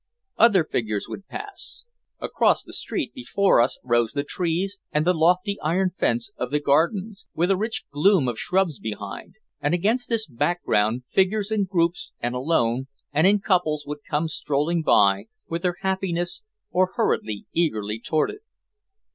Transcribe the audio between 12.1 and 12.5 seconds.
and